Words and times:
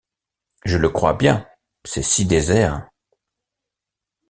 Je 0.65 0.77
le 0.77 0.89
crois 0.89 1.13
bien, 1.13 1.47
C’est 1.85 2.01
si 2.01 2.25
désert! 2.25 2.89